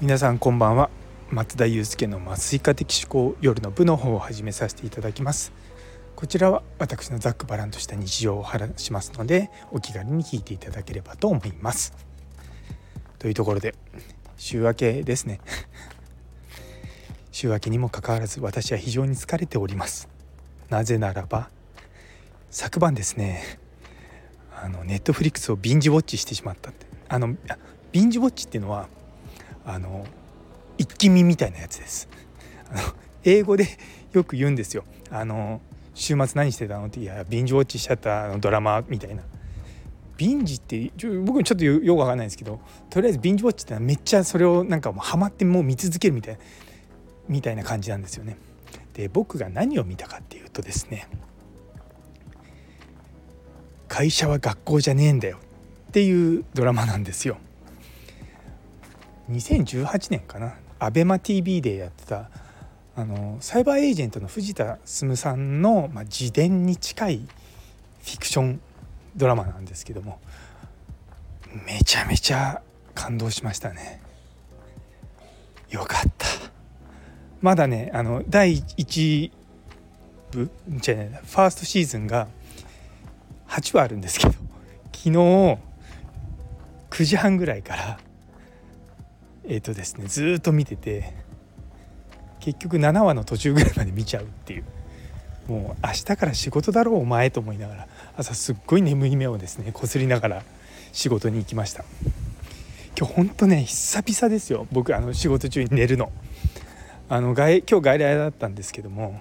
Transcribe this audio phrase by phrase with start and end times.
[0.00, 0.88] 皆さんこんばんは。
[1.28, 5.52] 松田祐介の麻酔科的思考夜の部の方を始めさせていただきます。
[6.16, 11.92] こちらは私のざっくばらんとした日常を話しますのでお気軽に聞いていただければと思います。
[13.18, 13.74] というところで
[14.38, 15.38] 週明けですね。
[17.30, 20.08] 週明けにもかかわらず私は非常に疲れております。
[20.70, 21.50] なぜならば
[22.48, 23.42] 昨晩ですね
[24.56, 26.86] あのネットフリックスをビンジウォッチしてしまったって。
[27.06, 27.36] あの
[27.92, 28.88] ビンジウォッチっていうのは
[29.64, 30.06] あの
[30.78, 32.08] 一気見みたいなやつです
[32.72, 32.82] あの
[33.24, 33.66] 英語で
[34.12, 35.60] よく言うんですよあの
[35.94, 39.22] 週末何してたのっていやビンジウォッチしちゃったあのドラマみたいな
[40.16, 40.92] ビンジって
[41.24, 42.60] 僕ちょっとよくわかんないんですけど
[42.90, 46.40] とりあえずビンジウォッチってめっちゃそれをなんかもうハマってもう見続けるみたいな
[47.28, 48.36] みたいな感じなんですよね。
[48.94, 51.08] で僕が何を見たかっていうとですね
[53.88, 55.38] 会社は学校じゃねえんだよ
[55.88, 57.38] っていうドラマなんですよ。
[59.30, 60.54] 2018年かな。
[60.80, 62.30] ABEMATV でやってた
[62.96, 68.60] あのサイバーエージェントの藤田進さんの、まあ、自伝に近いフィクション
[69.16, 70.20] ドラマなんですけども
[71.66, 72.62] めちゃめちゃ
[72.94, 74.00] 感動しましたね。
[75.70, 76.26] よかった。
[77.40, 79.30] まだねあの第1
[80.32, 82.28] 部じゃないファーストシーズンが
[83.48, 84.32] 8話あるんですけど
[84.92, 85.10] 昨日
[86.90, 87.98] 9時半ぐらいから
[89.50, 91.12] えっ、ー、とですねずっと見てて
[92.38, 94.64] 結局7話の途中ぐらいまで見ちゃうっていう。
[95.48, 100.42] もう明日から仕事だろうお前と思いながら朝すっごい眠い目をですねこすりながら
[100.92, 101.84] 仕事に行きました。
[102.96, 104.68] 今日ほんとね久々ですよ。
[104.70, 106.12] 僕あの仕事中に寝るの。
[107.08, 109.20] あの外今日外来だったんですけども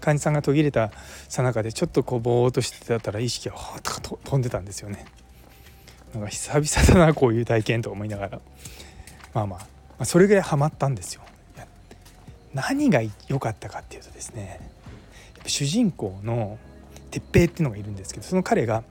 [0.00, 0.90] 患者さんが途切れた
[1.28, 5.04] さなかでちょっとこうぼーっとしてたら意識がほーっと飛んでたんですよね。
[6.14, 8.40] なんか久々だなこういう体験と思いながら。
[9.34, 9.58] まあま
[9.98, 11.22] あ、それぐらいハマったんですよ
[12.54, 14.60] 何が良かったかっていうとですね
[15.46, 16.58] 主人公の
[17.10, 18.82] 鉄平っていうのがいるんですけどその彼が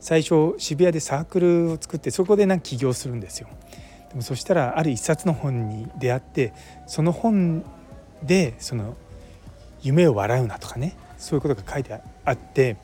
[0.00, 3.48] 最初渋谷でサークルを作ってそこでなんか起業するんですよ。
[4.08, 6.52] でもそしたらある一冊の本に出会って
[6.86, 7.64] その本
[8.22, 8.96] でその
[9.80, 12.76] 夢を笑うなとかねそういうことが書いてあって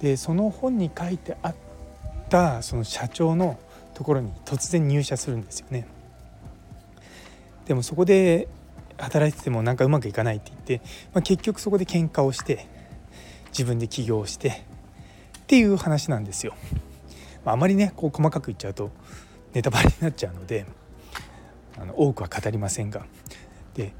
[0.00, 1.54] でその本に書いてあっ
[2.30, 3.58] たその社長の
[3.94, 5.86] ところに突然入社するんですよね。
[7.70, 8.48] でもそこで
[8.98, 10.80] 働いててもなんかうまくいかないって言って、
[11.14, 12.66] まあ、結局そこで喧嘩をして
[13.52, 14.64] 自分で起業して
[15.38, 16.56] っていう話なんですよ。
[17.44, 18.90] まあ、まりねこう細かく言っちゃうと
[19.54, 20.66] ネタバレになっちゃうので
[21.80, 23.06] あの多くは語りませんが
[23.74, 23.92] で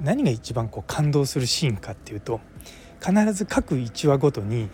[0.00, 2.40] 何が一番こう感動するシーンかっていうと
[3.04, 4.70] 必ず各1話ごとに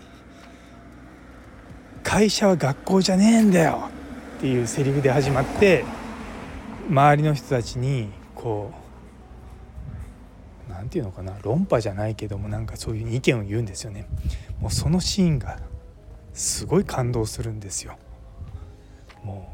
[2.04, 3.88] 「会社は学校じゃねえんだよ」
[4.36, 5.86] っていうセリフで始まって
[6.88, 8.72] 周りの人たちにこ
[10.68, 14.06] う何て言うのかな論破じゃないけどもなんかそういう意見を言うんですよね。
[14.60, 15.58] もうそのシーンが
[16.32, 17.96] すごい感動するんですよ。
[19.22, 19.48] も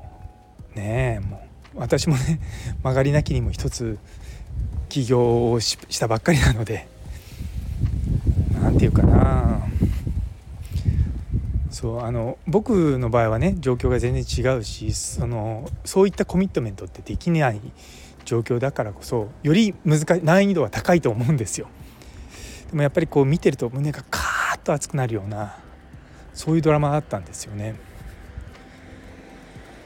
[0.74, 1.42] うねえも
[1.74, 2.40] う私もね
[2.82, 3.98] 曲がりなきにも一つ
[4.88, 6.88] 起業をしたばっかりなので
[8.60, 9.47] 何て言うかな
[11.78, 17.60] そうあの僕の場合はね状況が全然違うしそのそういったコミットメントってできない
[18.24, 21.68] 状況だからこそより難し難易度は高いと思うんですよ。
[22.70, 25.54] でもやっぱりこう見てると胸がカーッと熱くなるような
[26.34, 27.76] そういうドラマだったんですよね。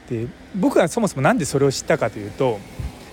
[0.09, 2.57] で僕はそもそも何でそれを知ったかというと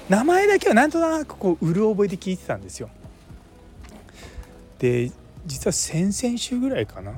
[0.09, 2.89] 名前だけはなんとなくこううる覚えで聞いてたんですよ。
[4.79, 5.13] で
[5.45, 7.13] 実は先々週ぐらいかな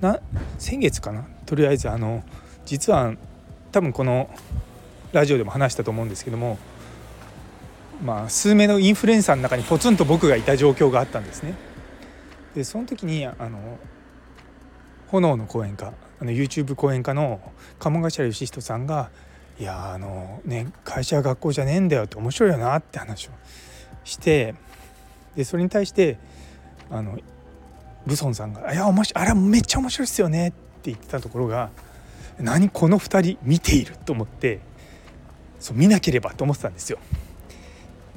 [0.00, 0.20] な
[0.58, 1.26] 先月かな？
[1.46, 2.22] とりあえずあの
[2.64, 3.14] 実は
[3.70, 4.30] 多分この
[5.12, 6.58] ラジオでも話したと思うんですけども
[8.02, 11.54] まあ数名のインフルエンサーの中にポツンと僕がいた状況があったんですね。
[12.54, 13.78] でその時にあの
[15.08, 17.40] 炎の講演家あの YouTube 講演家の
[17.78, 19.10] 鴨頭義人さんが
[19.58, 23.30] 「いやあのね会社は学校じゃねえんだよ」って面白いよなって話を
[24.04, 24.54] して
[25.36, 26.18] でそれに対して
[26.90, 27.18] あの
[28.06, 30.56] ブソンさんが「いや面白あれめっちゃ面白いっすよね」って
[30.90, 31.70] 言ってたところが
[32.38, 34.60] 「何この2人見ている」と思って
[35.60, 36.98] そう見なければと思ってたんですよ。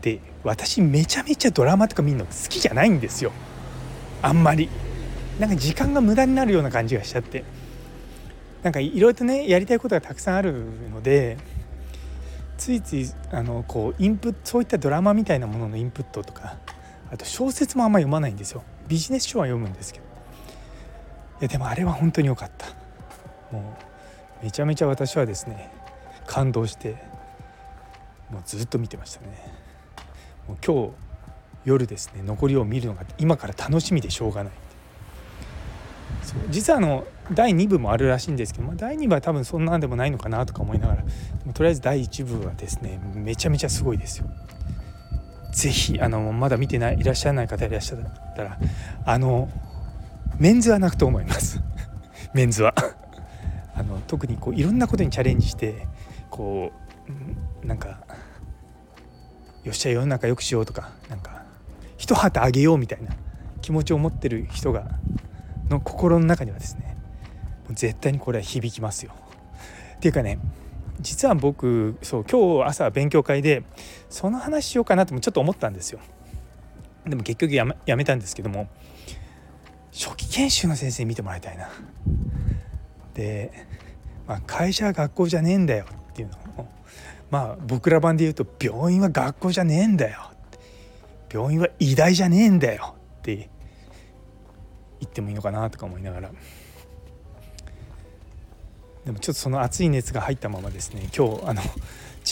[0.02, 3.32] で私めちゃめちゃドラマとか見るの好きじゃないんですよ
[4.22, 4.70] あんまり。
[5.40, 7.44] なんか時間が無駄になるような感じがしちゃって
[8.64, 11.38] なんかいろいろとねやりたいことがたくさんあるので
[12.58, 16.58] ついついあのこうインプそういったドラマみたいなもののインプットとか
[17.12, 20.06] あと小説もあんま読まないんですよビジネス書は読むんですけど。
[21.42, 22.68] いやでもあれは本当に良かった。
[23.52, 23.78] も
[24.42, 25.72] うめちゃめちゃ私はですね
[26.26, 26.96] 感動して
[28.30, 29.28] もうずっと見てましたね。
[30.48, 30.92] もう今日
[31.66, 34.54] 夜ですね残りを見るのが今から楽しみでしょうがない。
[36.50, 41.04] 実はあの第2部もあるらしいんですけど、まあ、第2部は多分そんなんでもないのかなとか思いながら
[41.54, 44.28] とりあえず第1部はですねめちゃめちゃすごいですよ。
[45.56, 48.00] ぜひあのまだ見てないいらっしゃらない方いらっしゃっ
[48.36, 48.60] たら
[49.06, 49.50] あの
[50.38, 51.62] メンズは泣くと思います
[52.36, 52.76] メンズは
[53.74, 55.88] あの特にこういろんなことにチャレンジして
[56.30, 56.74] こ
[57.64, 58.02] うなんか
[59.64, 61.44] よっしゃ世の中良くしようとかなんか
[61.98, 63.12] 一旗あげようみたいな
[63.62, 65.00] 気持ちを持ってる人が
[65.70, 66.98] の心の中にはですね
[67.66, 69.14] もう絶対にこれは響きますよ。
[69.96, 70.38] っていうかね
[71.00, 73.64] 実は僕そう今日朝勉強会で
[74.10, 76.00] その話しようかなともちょっと思ったんですよ。
[77.06, 78.68] でも結局やめやめたんですけども
[79.92, 81.70] 初期研修の先生見てもらいたいな。
[83.14, 83.52] で、
[84.28, 86.68] まあ、会社は学校じゃねえんだよっていうのを
[87.30, 90.32] まあ僕ら版で言うと病院は学校じゃねえんだよ
[91.32, 93.50] 病院は偉大じゃねえんだよって
[95.00, 96.32] 言ってもいいのかなとか思いながら
[99.06, 101.62] でもちょっとその熱い熱が入ったままですね今日あの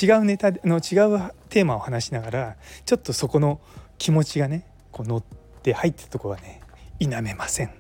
[0.01, 2.55] 違うネタの違うテーマを話しながら
[2.85, 3.61] ちょっとそこの
[3.99, 5.23] 気持ちがねこう乗っ
[5.61, 6.61] て入ってたところはね
[6.99, 7.71] 否めません。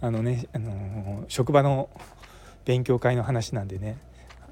[0.00, 1.90] あのね、あの職場の
[2.64, 3.98] 勉強会の話なんでね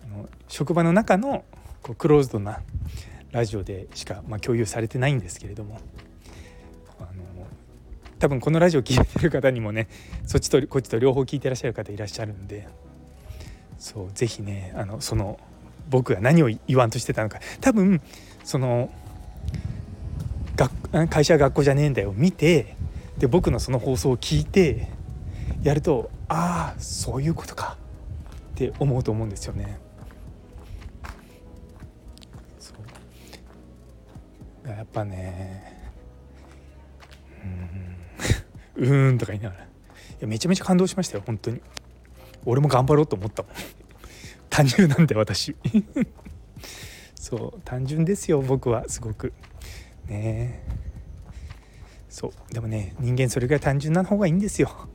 [0.04, 1.44] あの職場の中の
[1.82, 2.62] こうクローズドな
[3.30, 5.78] ラジオでしか、まあ、共有されてないんですけれども。
[8.18, 9.88] 多分このラジオ聴いてる方にもね
[10.26, 12.68] そっちとこっちと両方聞いてらっしゃる方いらっしゃるんで
[13.78, 15.38] そうぜひねあのその
[15.88, 17.40] 僕が何を言わんとしてたのか。
[17.60, 18.00] 多分
[18.44, 18.90] その
[20.56, 22.12] 学会社は学校じゃねえんだよ。
[22.16, 22.74] 見て
[23.18, 24.88] で僕のその放送を聞いて
[25.62, 27.76] やるとああそういうことか。
[28.54, 29.78] って思うと思うんですよね。
[34.66, 35.75] やっぱね
[38.76, 39.64] うーんとか言いながら。
[39.64, 39.66] い
[40.20, 41.60] やめちゃめちゃ感動しましたよ本当に。
[42.44, 43.52] 俺も頑張ろうと思ったもん。
[44.48, 45.56] 単純なんで私。
[47.14, 49.32] そう単純ですよ僕はすごく。
[50.08, 50.86] ねえ。
[52.08, 54.88] そうでもね人間それぐらい単純な方がいいんですよ、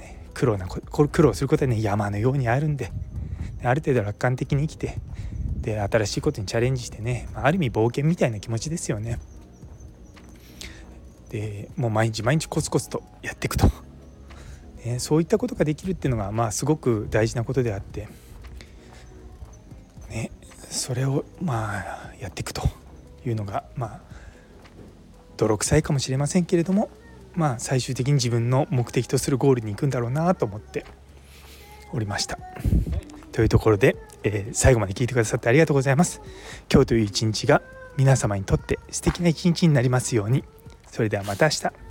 [0.00, 2.90] ね、苦労なこ苦労することはね山のようにあるんで。
[3.62, 4.98] ある程度楽観的に生きて。
[5.60, 9.18] で新しいことにチャレンジしてね、まあ、ある意味冒険みたいな気持ちですよね。
[11.34, 13.66] でもう毎日毎日コツコツとやっていくと、
[14.86, 18.06] ね、そういったことができるっていうのがまあすごく大事なことであって
[20.10, 20.30] ね
[20.70, 22.62] それをまあやっていくと
[23.26, 24.00] いうのがまあ
[25.36, 26.88] 泥臭いかもしれませんけれども
[27.34, 30.86] まあ最終的に自分の目的とするゴールに行くんだろうなと思って
[31.92, 32.38] おりました。
[33.32, 36.20] というところで、えー、最後まで聞いてくださってありがとうございます。
[36.72, 37.60] 今日という一日が
[37.96, 40.44] 皆様にとって素敵な一日になりますように。
[40.94, 41.83] それではまた明日。